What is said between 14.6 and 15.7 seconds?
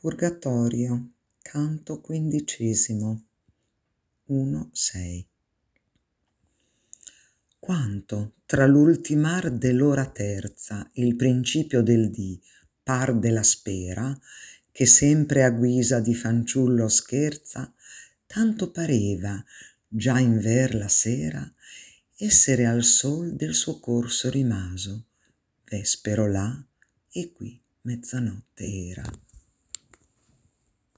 che sempre a